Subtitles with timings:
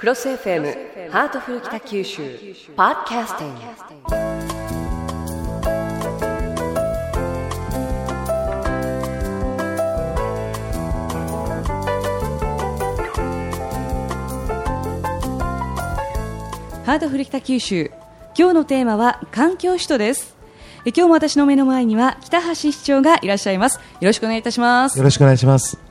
[0.00, 2.22] クロス FM ハートフル北九州
[2.74, 3.60] ポッドキャスティング。
[16.86, 17.90] ハートフル北九州
[18.34, 20.34] 今日のテーマは環境首都です。
[20.86, 23.76] え今日も私の目の前には北橋市長がいらっしゃいます。
[23.76, 24.96] よろしくお願いいたします。
[24.96, 25.89] よろしくお願いします。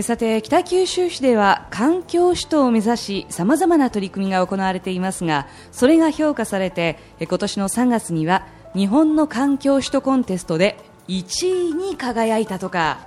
[0.00, 10.78] さて北九州市では環境首都を目指しさまざまな取り組みが行われていますがそれが評価されて今年の3月には日本の環境首都コンテストで
[11.08, 13.06] 1位に輝いたとか、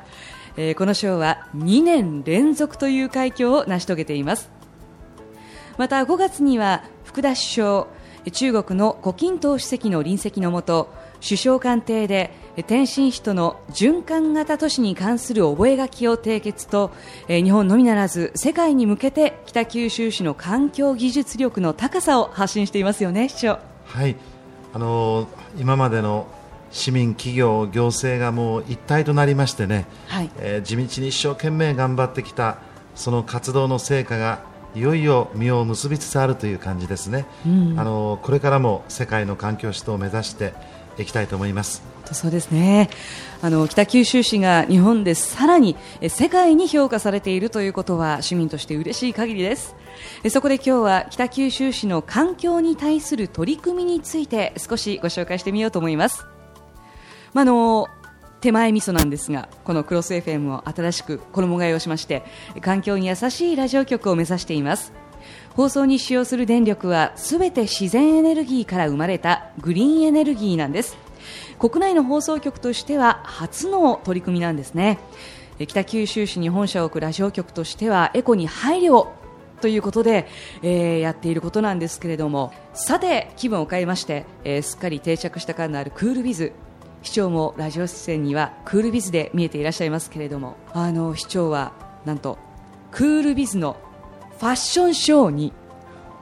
[0.58, 4.52] えーこの賞は2年連続という快挙を成し遂げています。
[5.78, 7.88] また5月には福田首相
[8.32, 10.94] 中国の胡錦涛主席の臨席のもと
[11.24, 12.32] 首相官邸で
[12.64, 16.92] 天津市との循環型都市に関する覚書を締結と
[17.28, 23.60] えー日本のみならず世界に向けて北九州市の環境技術力の高さを発信していますよね市長。
[23.86, 24.16] はい、
[24.74, 26.28] あのー今までの
[26.72, 30.30] 市民、企業、行政がもう一体となりましてね、はい。
[30.40, 32.58] えー地道に一生懸命頑張ってきた
[32.96, 34.40] その活動の成果が
[34.76, 40.54] いよいよ実を結びつつあるという感じですね、あのーこれからも世界の環境首都を目指して
[40.98, 41.84] いきたいと思います。
[42.12, 42.90] そうですね。
[43.42, 45.76] あの北九州市が日本でさらに
[46.08, 49.76] 世界に評価されているということは市民として嬉しい限りです。
[50.30, 56.26] そこで今日は北九州市の環境に対する取り組みについて少しご紹介してみようと思います、
[57.34, 57.88] ま、あの
[58.42, 62.24] 手前味噌なんですがこのクロス FM を新しく衣替えをしまして
[62.62, 64.94] 環境に優しいラジオ局を目指しています。
[65.56, 70.98] 放送に使用する電力はすべて自然エネルギーから生まれたグリーンエネルギーなんです。
[71.60, 75.00] 国内の放送局としては初の取り組みなんですね。
[75.66, 79.08] 北九州市に本社を置くラジオ局としてはエコに配慮
[79.62, 80.28] ということで、
[80.62, 86.52] えーやっていることなんですけれどもさて気分を変えまして、えーすっかり定着した感のあるクールビズ。
[87.02, 91.72] 市長もラジオ出演にはクールビズで見えていらっしゃいますけれどもあの市長は
[92.04, 92.40] なんと
[92.90, 93.78] クールビズの
[94.40, 95.54] ファッションショーに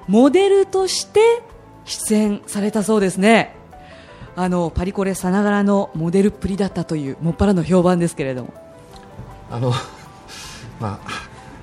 [0.07, 1.41] モデルとして
[1.85, 3.55] 出演されたそうですね。
[4.35, 8.53] あのパリコレさながらのモデルっぷりだったというもっぱらの評判ですけれども。
[9.51, 9.71] あの
[10.79, 11.11] まあ、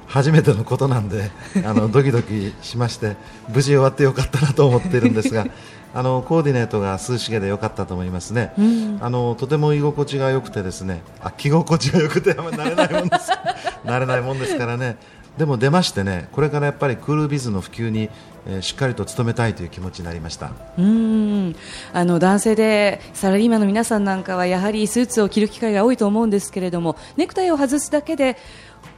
[0.06, 1.30] 初めてのことなんで
[1.64, 3.16] あの ドキドキしまして
[3.48, 5.46] 無事終わってよかったなと思っているんですが
[5.92, 8.52] あのコーディネートが涼しげでよかったと思いますね、
[9.00, 13.32] あのとても居心地が良くてですねあ着心地が良くてあんまり慣れないもんです。
[13.84, 14.96] 慣れないもんですからね
[15.38, 18.10] でも出ましてねこれからやっぱりクールビズの普及に、
[18.46, 20.52] えーしっかりと努めたいという気持ちになりました。
[20.78, 21.56] うーん。
[21.92, 28.38] あの男性でサラリーマンの皆さんなんかはやはりスーツを着る機会が多いと思うんですけれどもネクタイを外すだけで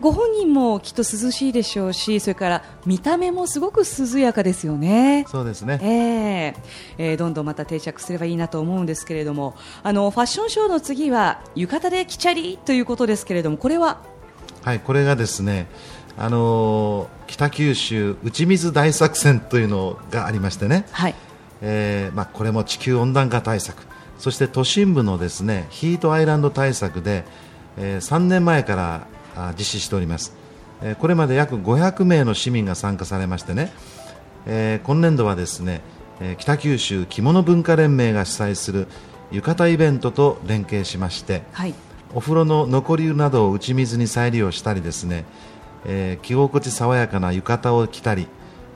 [0.00, 5.26] ご本人もきっと涼しいでしょうしそれから見た目もすごく涼やかですよね。
[5.28, 5.80] そうですね。
[5.82, 6.54] え
[6.98, 9.56] ええーどんどんまた定着すればいいなと思うんですけれども。
[9.82, 14.02] あのファッションショーの次は浴衣でキチャリということですけれどもこれは？
[14.62, 15.66] はい、これがですね、
[16.16, 21.14] あのー北九州打ち水大作戦というのがありましてね、はい。
[21.62, 23.86] えーまあ、これも地球温暖化対策。
[24.18, 27.24] そして都心部のですねヒートアイランド対策で、
[27.78, 30.34] え3年前からあ実施しております、
[30.82, 33.72] えーこれまで約500名の市民が参加されましてね、
[34.46, 35.80] えー今年度はですね、
[36.20, 38.86] えー北九州着物文化連盟が主催する
[39.30, 41.74] 浴衣イベントと連携しまして、はい。
[42.14, 45.24] お風呂の残り湯などを打ち水に再利用したりですね、
[45.84, 48.26] えー着心地爽やかな浴衣を着たり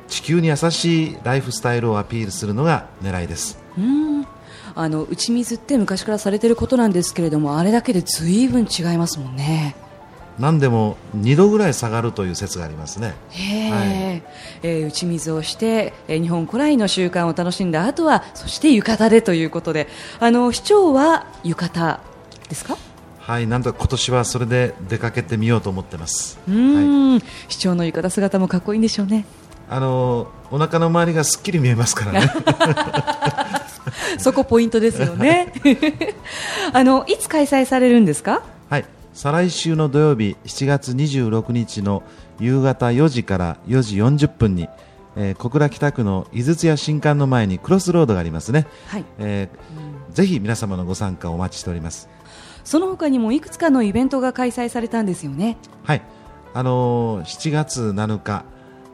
[0.08, 3.58] 地球に優しいライフスタイルをアピールするのが狙いです。
[3.76, 3.84] うー
[4.22, 4.26] ん。
[4.74, 9.74] あの打ち水って昔からされていることなんですけれどもあれだけでずいぶん違いますもんね。
[10.38, 13.06] 何でも2度ぐらい下がるという説がありますね。
[13.08, 13.16] はい。
[14.62, 19.88] えー打ち水をして、えー日本古来の習慣を楽しんだ後はそして浴衣でということで。
[20.20, 21.98] あの市長は浴衣
[22.50, 22.76] ですか？
[23.26, 26.38] はいなんとか今年はそれで出かけてみようと思ってます。
[26.48, 29.24] うーん、市長の浴衣姿もかっこいいんでしょうね。
[29.68, 32.30] あのお腹の周りがすっきり見えますからね。
[34.18, 35.52] そこポイントですよね。
[36.72, 38.42] あのいつ開催されるんですか？
[38.70, 38.84] はい。
[39.12, 42.04] 再来週の土曜日7月26日の
[42.38, 44.68] 夕方4時から4時40分に、
[45.16, 49.04] えー小倉北区の井筒屋新館の前にクロスロードがありますね、はい。
[49.18, 52.08] えーぜひ皆様のご参加をお待ちしております
[52.66, 55.56] その他にもいくつかのイベントが開催されたんですよね。
[55.84, 56.02] はい。
[56.52, 58.44] あのー7月7日、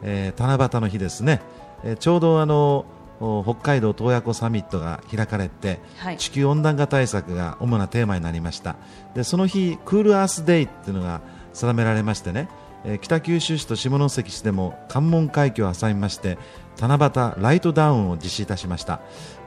[0.02, 1.40] えー七夕の日ですね、
[1.82, 2.84] えーちょうどあの
[3.20, 6.18] お北海道洞爺湖サミットが開かれて、はい。
[6.18, 8.76] 地球温暖化対策が主なテーマになりました。
[9.14, 11.22] でその日クールアースデイっていうのが
[11.54, 12.48] 定められましてね、
[12.84, 16.38] えー北九州市と下関市でも関門海峡を挟みまして
[16.80, 19.00] 七夕ライトダウンを実施いたしました、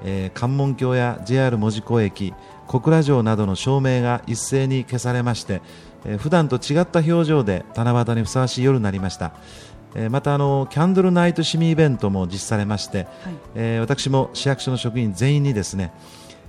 [0.04, 2.34] えー関門橋や JR 門司港駅
[2.68, 5.62] 小倉城などの照明が一斉に消されまして、
[6.06, 9.34] えー普段と違った表情で七夕にふさわしい夜になりました、
[9.96, 13.08] えーまたあのキャンドルナイト市民イベントも実施されまして、
[13.56, 15.92] えー私も市役所の職員全員にですね、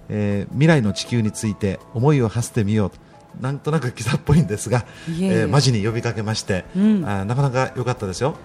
[0.08, 2.98] えー未来の地球について思いを馳せてみようと
[3.40, 5.40] なんとなくキザっぽいんですが、いえいえ。
[5.40, 7.04] えーマジに呼びかけまして、うん。
[7.04, 8.36] あーなかなか良かったですよ、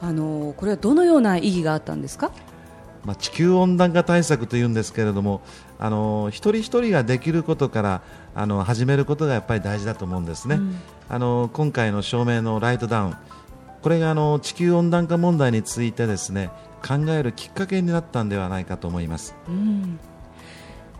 [0.00, 2.30] あのこれはどのような意義があったんですか？
[3.04, 5.40] まあ、地球温暖化対策というんですけれども、
[5.78, 8.02] あの一人一人ができることから
[8.34, 10.76] あの始めることがやっぱり大事だと思うんですね、うん。
[11.08, 13.14] あの今回の照明のライトダウン
[13.82, 16.50] これがあの地球温暖化問題についてですね
[16.86, 19.36] 考えるきっかけになったんではないかと思います。
[19.48, 20.00] うん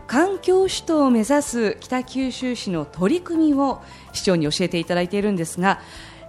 [0.09, 3.79] 環境首都を目指す北九州市の取り組みを
[4.11, 5.81] 市長に教えていただいているんですが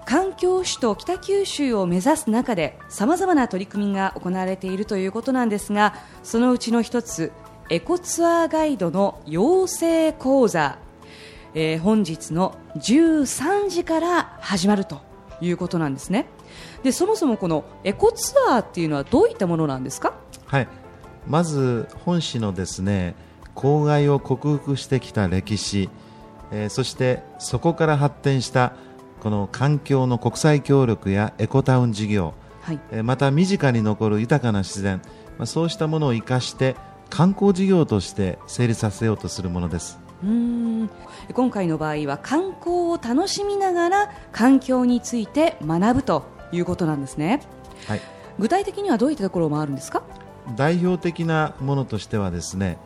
[0.05, 7.33] 環境首都北九州を目指す中でさまざまな取り組みが行われているということなんですがそのうちの一つ
[7.71, 10.77] エコツアーガイドの養成講座、
[11.55, 15.01] えー本日の13時から始まると
[15.41, 16.27] いうことなんですね。
[16.83, 20.13] でそもそもこのエコツアーっていうのはどういったものなんですか？
[20.45, 20.69] はい、
[21.27, 23.15] まず本市のですね
[23.61, 25.91] 公害を克服してきた歴史、
[26.51, 28.73] えーそしてそこから発展した
[29.21, 32.81] この環境の国際協力やエコタウン事業、はい。
[32.91, 35.03] えーまた身近に残る豊かな自然、
[35.37, 36.75] まあ、そうしたものを生かして
[37.11, 39.99] 観光事業として成立させようとするものです。
[40.23, 40.31] うー
[40.85, 40.91] ん。
[41.35, 47.43] 今回の場合は観光を楽しみながら環境について学ぶということなんですね。
[47.87, 48.01] はい。
[48.39, 50.03] 具体的にはどういったところもあるんですか？
[50.57, 52.79] 代表的なものとしてはですね、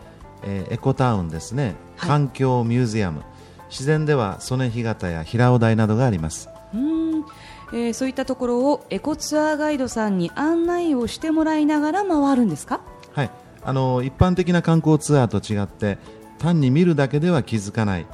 [0.44, 2.08] えーエコタウンですね、はい。
[2.08, 3.22] 環境ミュージアム。
[3.70, 6.48] 自然では曽根干潟や平尾台などがあります。
[6.72, 7.24] うーん、
[7.72, 12.80] えーそういったところをエコツアーガイドさんに案内をしてもらいながら回るんですか？
[13.12, 13.30] はい、
[13.64, 15.98] あの一般的な観光ツアーと違って
[16.38, 18.06] 単に見るだけでは気づかない、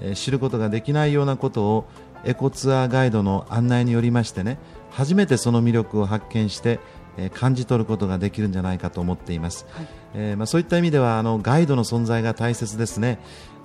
[0.00, 1.86] えー知ることができないようなことを
[2.24, 4.58] エコツアーガイドの案内によりましてね
[4.90, 6.80] 初めてその魅力を発見して、
[7.18, 9.86] えー感じ取ることができるんじゃないかと思っています、はい。
[10.14, 13.18] えーまあ、そういった意味ではあのガイドの存在が大切ですね。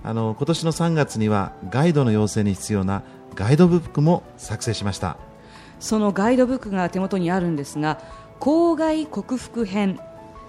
[0.03, 3.03] あの今年の3月にはガイドの養成に必要な
[3.35, 5.17] ガイドブックも作成しました。
[5.79, 7.99] そのガイドブックが手元にあるんですが
[8.39, 9.99] 公害克服編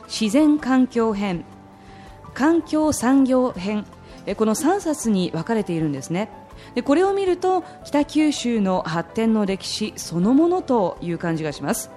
[0.07, 1.45] 自然環境編
[2.35, 3.87] 環境産業編
[4.27, 6.31] えこの3冊に分かれているんですね。
[6.75, 11.91] でこれを見ると北九州の発展の歴史そのものという感じがします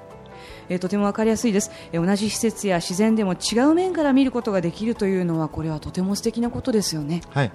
[0.69, 1.71] えとても分かりやすいです。
[1.91, 7.21] え同じ施設や自然でも違う面から見ることができるというのはこれはとても素敵なことですよね。
[7.29, 7.51] はい、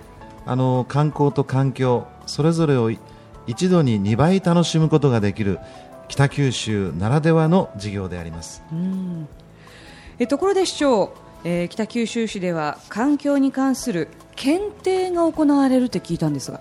[0.47, 2.99] あの観光と環境それぞれをい
[3.47, 5.59] 一度に2倍楽しむことができる
[6.09, 8.63] 北九州ならではの事業であります。
[8.73, 9.29] うん。
[10.19, 11.15] えところで市長、
[11.45, 16.61] えー北九州市では環境に関する検定が行われるって聞いたんですが。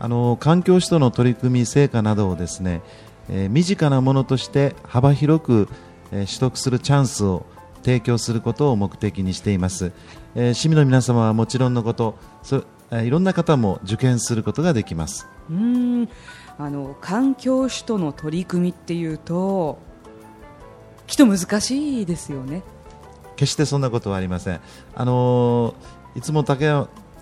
[0.00, 2.82] あの環境指導の取り組み成果などをですね、
[3.28, 5.68] えー身近なものとして幅広く、
[6.12, 7.46] えー取得するチャンスを
[7.82, 9.92] 提供することを目的にしています、
[10.34, 15.26] えー市民の皆様はもちろんのことそえーいろんな方も受験することができます。
[15.50, 16.08] うーん。
[16.56, 19.78] あの環境首都の取り組みっていうと
[21.08, 22.62] きっと難しいですよね。
[23.34, 24.60] 決してそんなことはありません。
[24.94, 26.66] あのーいつも竹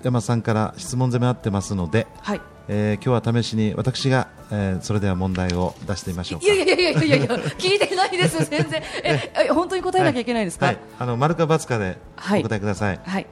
[0.03, 6.47] 山さんから質問攻めあってますので、はいえー今日は試しに私が、えーそれでは問題を出してみましょうか。
[6.47, 8.83] いやいやいやいやいやいや聞いてないです 全然。
[9.03, 10.67] ええ本当に答えなきゃいけないですか？
[10.67, 12.41] はい、あの丸か×かではい。
[12.41, 13.01] お答えください。
[13.05, 13.27] はい。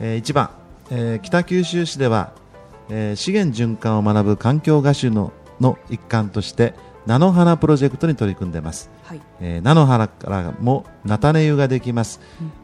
[0.00, 0.50] えー1番、
[0.90, 2.32] えー北九州市では、
[2.90, 6.74] えー資源循環を学ぶ環境学習のの一環として
[7.06, 8.90] 菜の花プロジェクトに取り組んでいます。
[9.04, 9.20] はい。
[9.40, 12.20] えー菜の花からも菜種油ができます、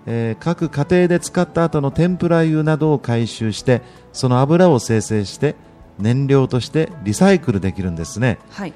[0.06, 5.56] えー各家庭で使った後の天ぷら油などを回収してその油を生成して
[5.98, 8.38] 燃料としてリサイクルできるんですね。
[8.50, 8.72] はい。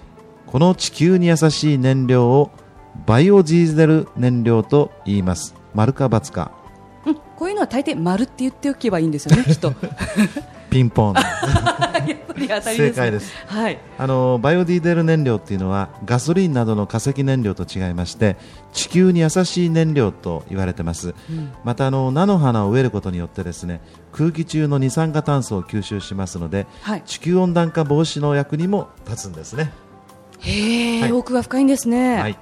[0.47, 2.50] この地球に優しい燃料を
[3.07, 5.55] バイオディーゼル燃料と言います。
[5.75, 6.53] 丸か×か。
[7.05, 7.15] うん。
[7.15, 9.73] こういうのは大抵丸って言っておけばいいんですよねきっと
[10.71, 11.15] ピンポン。
[12.63, 13.33] 正解です。
[13.47, 13.79] はい。
[13.99, 18.37] あのバイオディーゼル燃料っていうのはガソリンなどの化石燃料と違いまして
[18.73, 21.53] 地球に優しい燃料と言われてます、うん。
[21.65, 23.81] またあの菜の花を植えることによってですね
[24.13, 27.03] 空気中の二酸化炭素を吸収しますのではい。
[27.05, 29.73] 地球温暖化防止の役にも立つんですね、
[30.39, 31.13] へえ、はい。
[31.13, 32.39] 奥が深いんですね、はい、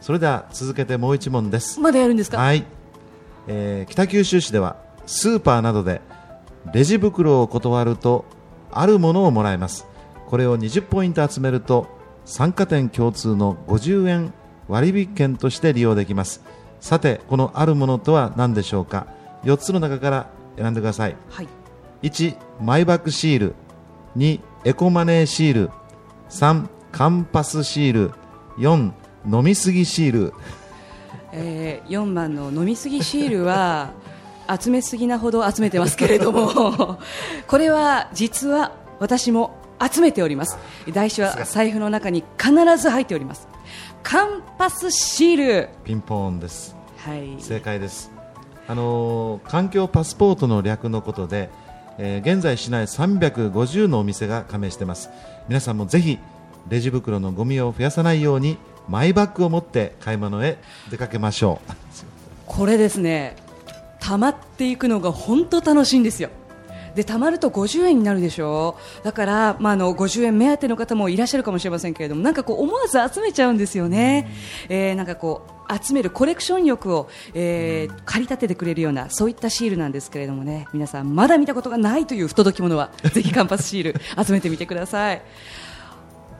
[0.00, 1.78] それでは続けてもう一問です。
[1.80, 2.38] まだやるんですか？
[2.38, 2.64] はい、
[3.46, 4.76] えー北九州市では
[5.06, 6.00] スーパーなどで
[6.72, 8.24] レジ袋を断ると
[8.70, 9.86] あるものをもらえます。
[10.26, 11.86] これを20ポイント集めると
[12.24, 14.32] 参加店共通の50円
[14.68, 16.42] 割引券として利用できます。
[16.80, 19.06] さてこのあるものとは何でしょうか
[19.44, 21.16] ？4つの中から選んでください。
[21.30, 21.48] はい。
[22.02, 23.54] 1マイバッグシール。
[24.16, 25.70] 2エコマネーシール。
[26.30, 28.10] 3カンパスシール。
[28.58, 28.92] 4
[29.30, 30.32] 飲みすぎシール。
[31.32, 33.90] えー、4番の飲みすぎシールは
[34.60, 36.98] 集めすぎなほど集めてますけれども
[37.48, 39.56] これは実は私も
[39.92, 40.56] 集めております。
[40.92, 43.48] 台紙は財布の中に必ず入っております。
[44.02, 45.68] カンパスシール。
[45.84, 46.76] ピンポーンです。
[46.98, 47.36] はい。
[47.38, 48.10] 正解です。
[48.68, 51.50] あのー環境パスポートの略のことで、
[51.98, 55.10] えー現在市内350のお店が加盟しています。
[55.48, 56.18] 皆さんもぜひ
[56.68, 58.56] レジ袋のゴミを増やさないように
[58.88, 60.56] マイバッグを持って買い物へ
[60.90, 61.72] 出かけましょう。
[62.46, 63.36] これですね
[64.04, 66.28] 溜まっていくのが本当楽しいんですよ。
[66.94, 68.76] で溜まると50円になるでしょ。
[69.02, 74.30] だから、まあ、あの50円目当ての方もいらっしゃるかもしれませんけれどもなんかこう思わず集めちゃうんですよね、
[74.68, 80.68] えーなんかこう集めるコレクション欲を、えー駆り立ててくれるようなそういったシールなんですけれどもね。
[80.72, 85.22] 皆さんまだ見たことがないという不届き者は ぜひカンパスシール集めてみてください。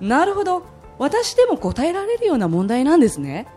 [0.00, 0.62] なるほど。
[0.98, 3.48] 私でも答えられるような問題なんですね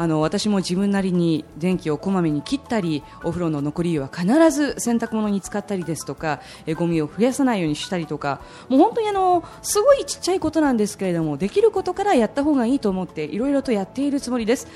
[0.00, 8.40] あの私も自分なりに電気をこまめに切ったりお風呂の残り湯は必ず洗濯物に使ったりですとかえゴミを増やさないようにしたりとか
[8.70, 14.68] もう本当にあのすごいちっちゃいことなんですけれどもできることからやった方がいいと思っていろいろとやっているつもりです。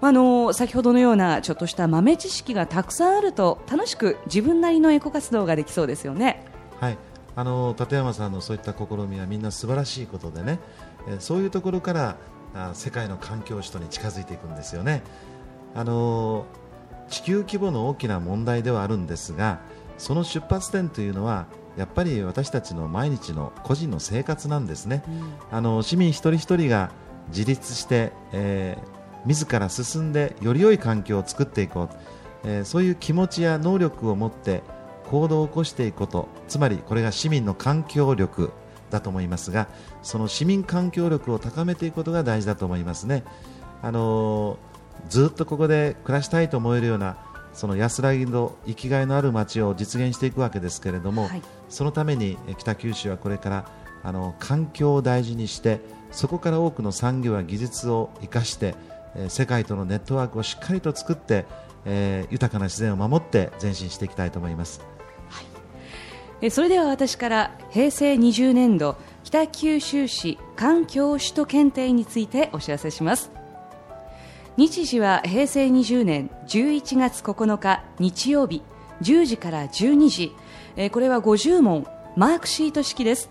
[0.00, 6.44] あの先ほどのようなちょっとした豆知識がたくさんあると楽しく自分なりのエコ活動ができそうですよね。
[6.80, 6.98] はい、
[7.36, 10.58] あの立山さんのそういった試みはみんな素晴らしいことでね、
[11.06, 12.16] えそういうところから
[12.74, 15.02] 世界の環境首都に近づいていくんですよね。
[15.74, 16.46] あの
[17.08, 19.60] 地球規模の大きな問題ではあるんですが
[19.98, 21.46] その出発点というのは
[21.76, 25.02] やっぱり私たちの毎日の個人の生活なんですね。
[25.50, 26.90] あの市民一人一人が
[27.28, 28.94] 自立して、えー
[29.26, 31.96] 自ら進んでより良い環境を作っていこう、
[32.44, 34.62] えーそういう気持ちや能力を持って
[35.10, 38.52] 行動を起こしていくことつまりこれが市民の環境力
[38.90, 39.68] だと思いますが
[40.02, 43.24] その市民環境力を高めていくことが大事だと思いますね。
[43.82, 44.74] あのー
[45.08, 47.16] ずっとここで暮らしたいと思えるような
[47.52, 53.68] その安らぎの生きがいのある街を実現していくわけですけれども、はいそのためにえ北九州はこれから
[54.04, 55.80] あの環境を大事にして
[56.12, 58.76] そこから多くの産業や技術を生かして
[59.16, 61.46] えー世界とのネットワークをしっかりと作って、
[61.84, 64.93] えー豊かな自然を守って前進していきたいと思います。
[66.50, 73.30] それでは私から平成20年度北九州市環境首都検定についてお知らせします。
[74.56, 78.62] 日時は平成20年11月9日日曜日
[79.02, 80.32] 10時から12時。
[80.90, 81.86] これは50問
[82.16, 83.30] マークシート式です。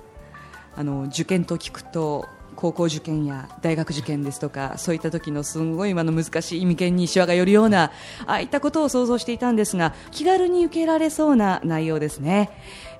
[0.75, 2.25] あの受験と聞くと
[2.63, 7.91] 高校受験や大学受験ですとかそういった時のすごい今の難しい意味験にしわが寄るような
[8.25, 12.51] ああいったことを想像していたんですが気軽に受けられそうな内容ですね。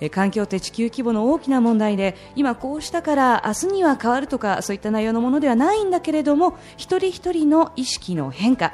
[0.02, 8.74] え環境って地球規模の大きな問題で今こうしたから明日には変わるとかそういった内容のものではないんだけれども一人一人の意識の変化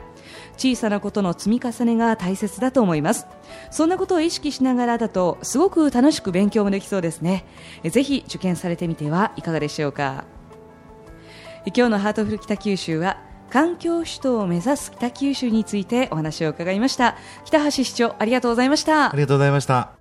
[0.57, 3.27] 小さなことの積み重ねが大切だと思います。
[3.69, 7.45] そんなことを意識しながらだとすごく楽しく勉強もできそうですね。
[7.83, 10.38] ぜひ受験されてみてはいかがでしょうか。
[11.75, 13.17] 今日のハートフル北九州は
[13.49, 19.98] 環境首都を目指す北九州についてお話を伺いました北橋市長ありがとうございましたありがとうございました。